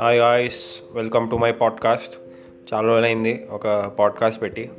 [0.00, 2.18] Hi guys welcome to my podcast
[2.74, 4.70] చాలా రోజులైంది ఒక పాడ్కాస్ట్ పెట్టి.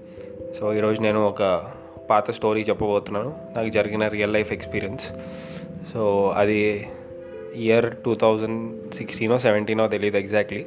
[0.60, 1.72] సో ఈరోజు నేను ఒక
[2.10, 3.36] పాత స్టోరీ చెప్పబోతున్నాను.
[3.56, 5.14] నాకు జరిగిన రియల్ లైఫ్ ఎక్స్పీరియన్స్
[5.94, 6.88] సో అది
[7.56, 10.66] ఇయర్ టూ థౌజండ్ సిక్స్టీనో సెవెంటీనో తెలియదు ఎగ్జాక్ట్లీ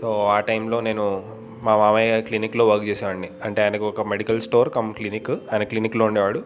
[0.00, 3.28] సో ఆ టైంలో నేను మా మామయ్య క్లినిక్లో వర్క్ చేసేవాడిని.
[3.44, 6.42] అంటే ఆయనకు ఒక మెడికల్ స్టోర్ కమ్ క్లినిక్ ఆయన క్లినిక్లో ఉండేవాడు.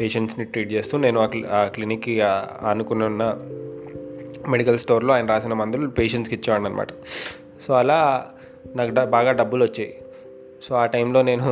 [0.00, 1.20] పేషెంట్స్ని ట్రీట్ చేస్తూ నేను
[1.52, 2.20] ఆ క్లినిక్కి
[2.70, 3.36] అనుకున్న
[4.48, 6.88] మెడికల్ స్టోర్లో ఆయన రాసిన మందులు పేషెంట్స్కి ఇచ్చేవాడిని అనమాట
[7.66, 8.26] సో అలా
[8.76, 9.94] నాకు బాగా డబ్బులు వచ్చాయి.
[10.68, 11.48] సో ఆ టైంలో నేను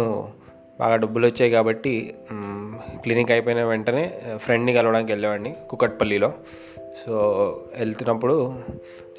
[0.80, 2.14] బాగా డబ్బులు వచ్చాయి కాబట్టి
[3.02, 4.04] క్లినిక్ అయిపోయిన వెంటనే
[4.36, 6.32] ఫ్రెండ్ని కలవడానికి వెళ్ళేవాడిని కుకట్పల్లిలో.
[7.06, 7.14] సో
[7.78, 8.54] వెళ్తున్నప్పుడు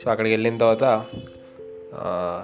[0.04, 1.05] సో అక్కడికి వెళ్ళిన తర్వాత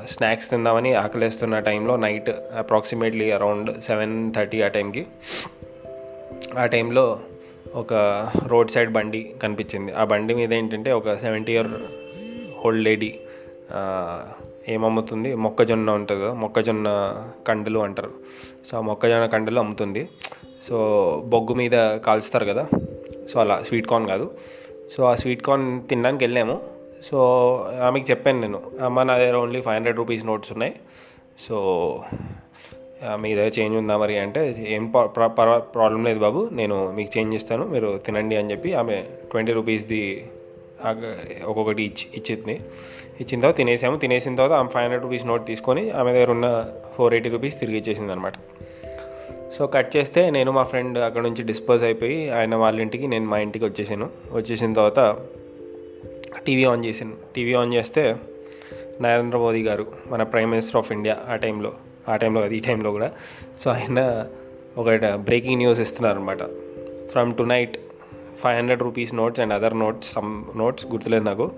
[0.09, 5.05] స్నాక్స్ తిందామని ఆకలిస్తున్న టైంలో night approximately around seven thirty ఆ టైంకి
[6.59, 7.19] ఆ టైంలో
[7.75, 7.93] ఒక
[8.47, 9.91] రోడ్ సైడ్ బండి కనిపించింది.
[9.91, 11.67] ఆ బండి మీద ఏంటంటే ఒక సెవెంటీ ఇయర్
[12.65, 13.19] ఓల్డ్ లేడీ
[14.69, 15.35] ఏమమ్ముతుంది?
[15.35, 16.87] మొక్కజొన్న ఉంటుంది కదా మొక్కజొన్న
[17.47, 18.11] కండలు అంటారు.
[18.71, 20.09] సో ఆ మొక్కజొన్న కండలు అమ్ముతుంది.
[20.67, 20.75] సో
[21.25, 22.67] బొగ్గు మీద కాల్చుతారు కదా?
[23.33, 24.31] సో అలా స్వీట్ కార్న్ కాదు.
[24.97, 26.61] సో ఆ స్వీట్ కార్న్ తినడానికి వెళ్ళాము.
[27.11, 27.17] సో
[27.83, 30.75] ఆమెకి చెప్పాను నేను అమ్మ నా దగ్గర only five hundred rupees notes ఉన్నాయి.
[31.47, 31.55] సో
[33.21, 36.49] మీ దగ్గర చేంజ్ ఉందా మరి అంటే ఏం ప్రాబ్లం లేదు బాబు.
[36.51, 38.97] నేను మీకు చేంజ్ ఇస్తాను మీరు తినండి అని చెప్పి ఆమె
[39.31, 40.01] ట్వంటీ రూపీస్ది
[41.45, 42.55] ఒక్కొక్కటి ఇచ్చి ఇచ్చింది.
[43.21, 43.97] ఇచ్చిన తర్వాత తినేసాము.
[43.97, 46.47] తినేసిన తర్వాత ఆమె ఫైవ్ హండ్రెడ్ రూపీస్ నోట్ తీసుకొని ఆమె దగ్గర ఉన్న
[46.95, 48.33] ఫోర్ ఎయిటీ రూపీస్ తిరిగి ఇచ్చేసింది అనమాట
[49.57, 53.37] సో కట్ చేస్తే నేను మా ఫ్రెండ్ అక్కడ నుంచి డిస్పోజ్ అయిపోయి ఆయన వాళ్ళ ఇంటికి నేను మా
[53.37, 54.09] ఇంటికి వచ్చేసాను.
[54.31, 54.99] వచ్చేసిన తర్వాత
[56.47, 58.15] టీవీ ఆన్ చేసాను టీవీ ఆన్ చేస్తే
[59.01, 61.71] నరేంద్ర మోదీ గారు మన ప్రైమ్ మినిస్టర్ ఆఫ్ ఇండియా ఆ టైంలో
[62.09, 63.11] ఆ టైంలో ఈ టైంలో కూడా.
[63.63, 64.25] సో ఆయన
[64.77, 66.43] ఒక బ్రేకింగ్ న్యూస్ ఇస్తున్నారు అనమాట
[67.11, 67.77] from tonight
[68.43, 71.51] five hundred rupees notes and other notes some notes గుర్తులేదు నాకు.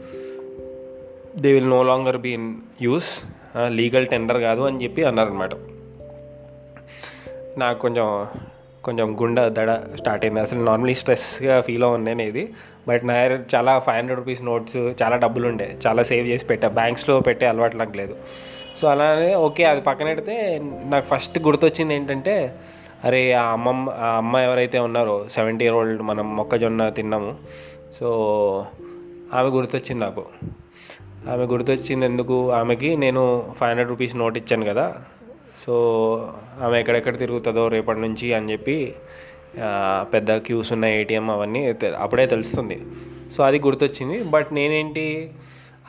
[1.37, 3.09] They will no longer be in use
[3.67, 5.49] legal tender కాదు అని చెప్పి అన్నారనమాట
[7.57, 8.25] నాకు కొంచెం
[8.85, 10.39] కొంచెం గుండె దడ స్టార్ట్ అయింది.
[10.39, 12.53] అసలు నార్మలీ స్ట్రెస్గా ఫీల్ అవ్వను ఇది
[12.87, 13.13] బట్ నా
[13.55, 15.77] చాలా ఫైవ్ హండ్రెడ్ రూపీస్ నోట్స్ చాలా డబ్బులు ఉండే.
[15.87, 16.67] చాలా సేవ్ చేసి పెట్టా.
[16.67, 18.15] బ్యాంక్స్లో పెట్టే అలవాటు నాకు లేదు.
[18.81, 22.55] సో అలానే ఓకే అది పక్కన పెడితే నాకు ఫస్ట్ గుర్తొచ్చింది ఏంటంటే
[23.03, 27.35] అరే ఆ అమ్మమ్మ ఆ అమ్మ ఎవరైతే ఉన్నారో సెవెంటీ ఇయర్ ఓల్డ్ మనం మొక్కజొన్న తిన్నాము.
[27.99, 28.07] సో
[29.33, 30.25] ఆమె గుర్తొచ్చింది నాకు.
[31.31, 32.51] ఆమె గుర్తొచ్చింది ఎందుకు?
[32.51, 34.93] ఆమెకి నేను ఫైవ్ హండ్రెడ్ రూపీస్ నోట్ ఇచ్చాను కదా.
[35.63, 35.73] సో
[36.63, 38.77] ఆమె ఎక్కడెక్కడ తిరుగుతుందో రేపటి నుంచి అని చెప్పి
[40.13, 41.61] పెద్ద క్యూస్ ఉన్న ఏటీఎం అవన్నీ
[42.05, 42.77] అప్పుడే తెలుస్తుంది.
[43.33, 44.17] సో అది గుర్తొచ్చింది.
[44.33, 45.05] బట్ నేనేంటి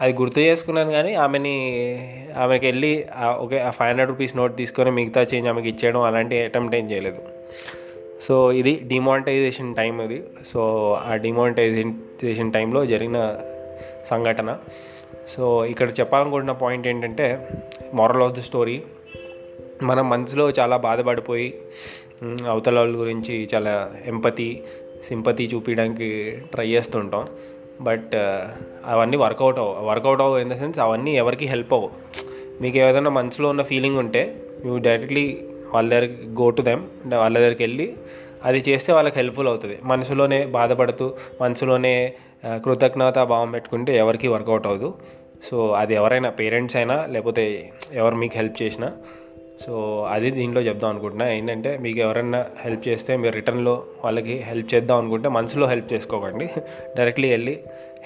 [0.00, 1.54] అది గుర్తు చేసుకున్నాను కానీ ఆమెని
[2.42, 2.92] ఆమెకి వెళ్ళి
[3.42, 7.20] ఓకే ఆ ఫైవ్ హండ్రెడ్ రూపీస్ నోట్ తీసుకొని మిగతా చేంజ్ ఆమెకి ఇచ్చేయడం అలాంటి అటెంప్ట్ ఏం చేయలేదు.
[8.26, 10.18] సో ఇది డిమానిటైజేషన్ టైం ఇది.
[10.52, 10.60] సో
[11.06, 13.18] ఆ డిమానిటైజేషన్ టైంలో జరిగిన
[14.10, 14.50] సంఘటన.
[15.34, 17.26] సో ఇక్కడ చెప్పాలనుకుంటున్న పాయింట్ ఏంటంటే
[17.94, 18.76] మారల్ ఆఫ్ ద స్టోరీ
[19.88, 21.48] మనం మనసులో చాలా బాధపడిపోయి
[22.52, 23.72] అవతల వాళ్ళ గురించి చాలా
[24.06, 24.62] ఎంపతి
[25.08, 26.08] సింపతి చూపించడానికి
[26.52, 27.24] ట్రై చేస్తుంటాం.
[27.86, 28.42] బట్ uh,
[28.92, 31.90] అవన్నీ వర్కౌట్ అవ్వ వర్కౌట్ అవ్వవు ఇన్ ద సెన్స్ అవన్నీ ఎవరికి హెల్ప్ అవ్వవు.
[32.62, 34.22] మీకు ఏదైనా మనసులో ఉన్న ఫీలింగ్ ఉంటే
[34.66, 35.26] యూ డైరెక్ట్లీ
[35.74, 36.82] వాళ్ళ దగ్గరికి గో టు దెమ్
[37.12, 37.88] వాళ్ళ దగ్గరికి వెళ్ళి
[38.44, 39.78] అది చేస్తే వాళ్ళకి హెల్ప్ఫుల్ అవుతుంది.
[39.84, 41.94] మనసులోనే బాధపడుతూ మనసులోనే
[42.64, 44.94] కృతజ్ఞత భావం పెట్టుకుంటే ఎవరికి వర్కౌట్ అవ్వదు.
[45.48, 48.90] సో అది ఎవరైనా పేరెంట్స్ అయినా లేకపోతే ఎవరు మీకు హెల్ప్ చేసినా
[49.64, 49.74] సో
[50.14, 51.26] అది దీంట్లో చెప్దాం అనుకుంటున్నా.
[51.36, 53.74] ఏంటంటే మీకు ఎవరన్నా హెల్ప్ చేస్తే మీరు రిటర్న్లో
[54.04, 56.46] వాళ్ళకి హెల్ప్ చేద్దాం అనుకుంటే మనసులో హెల్ప్ చేసుకోకండి.
[56.98, 57.54] డైరెక్ట్లీ వెళ్ళి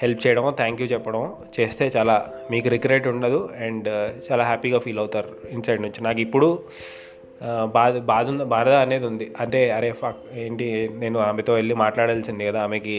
[0.01, 1.23] హెల్ప్ చేయడం థ్యాంక్ యూ చెప్పడం
[1.57, 2.15] చేస్తే చాలా
[2.51, 3.89] మీకు రిగ్రెట్ ఉండదు అండ్
[4.27, 5.99] చాలా హ్యాపీగా ఫీల్ అవుతారు ఇన్సైడ్ నుంచి.
[6.07, 6.49] నాకు ఇప్పుడు
[7.75, 9.25] బాధ బాధ ఉంది బాధ అనేది ఉంది.
[9.43, 10.65] అంటే అరే ఫక్ ఏంటి
[11.03, 12.95] నేను ఆమెతో వెళ్ళి మాట్లాడాల్సింది కదా ఆమెకి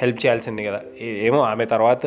[0.00, 0.80] హెల్ప్ చేయాల్సింది కదా.
[1.28, 2.06] ఏమో ఆమె తర్వాత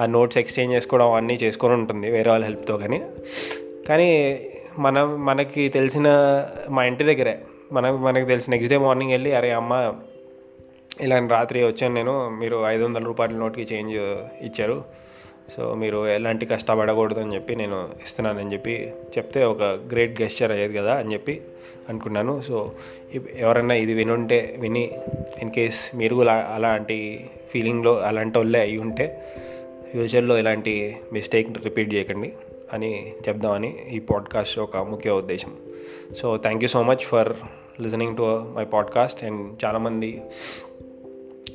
[0.00, 3.00] ఆ నోట్స్ ఎక్స్చేంజ్ చేసుకోవడం అన్నీ చేసుకొని ఉంటుంది వేరే వాళ్ళ హెల్ప్తో కానీ.
[3.88, 4.10] కానీ
[4.78, 6.08] మనం మనకి తెలిసిన
[6.70, 7.38] మా ఇంటి దగ్గరే.
[7.72, 9.94] మనకు మనకి తెలిసిన నెక్స్ట్ డే మార్నింగ్ వెళ్ళి అరే అమ్మ
[11.00, 13.96] ఇలా రాత్రి వచ్చాను నేను మీరు ఐదు వందల రూపాయల నోట్కి చేంజ్
[14.44, 14.84] ఇచ్చారు.
[15.56, 20.94] సో మీరు ఎలాంటి కష్టపడకూడదు అని చెప్పి నేను ఇస్తున్నానని చెప్పి చెప్తే ఒక గ్రేట్ గెస్చర్ అయ్యేది కదా
[20.94, 21.40] అని చెప్పి
[21.88, 22.42] అనుకున్నాను.
[22.48, 22.72] సో
[23.36, 24.90] ఎవరైనా ఇది వినుంటే విని
[25.42, 26.16] ఇన్ కేస్ మీరు
[26.54, 29.22] అలాంటి ఫీలింగ్లో అలాంటి వాళ్ళే అయి ఉంటే
[29.90, 32.32] ఫ్యూచర్లో ఇలాంటి మిస్టేక్ రిపీట్ చేయకండి.
[32.72, 35.56] అని చెప్దామని ఈ పాడ్కాస్ట్ ఒక ముఖ్య ఉద్దేశం.
[36.16, 37.32] So thank you so much for
[37.80, 38.22] listening to
[38.56, 40.22] my podcast and చాలామంది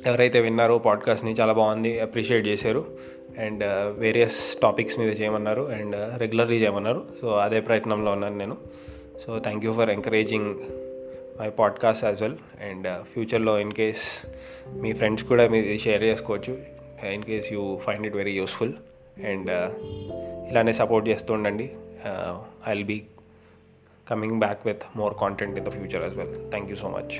[0.06, 2.84] ఎవరైతే విన్నారో పాడ్కాస్ట్ని చాలా బాగుంది అప్రిషియేట్ చేశారు.
[3.38, 3.64] అండ్
[3.98, 7.06] వేరియస్ టాపిక్స్ మీద చేయమన్నారు అండ్ రెగ్యులర్లీ uh, చేయమన్నారు.
[7.20, 8.56] సో అదే ప్రయత్నంలో ఉన్నాను నేను.
[9.26, 10.54] So thank you for encouraging
[11.40, 12.36] my podcast as well
[12.70, 14.26] and ఫ్యూచర్లో ఇన్ కేస్
[14.72, 16.58] మీ ఫ్రెండ్స్ కూడా మీరు షేర్ చేసుకోవచ్చు.
[17.12, 18.72] In case you find it very useful
[19.20, 19.50] and
[20.48, 21.70] ఇలానే సపోర్ట్ చేస్తూ ఉండండి.
[22.68, 23.02] I will be
[24.10, 27.14] coming back with more content in the future as well thank you so much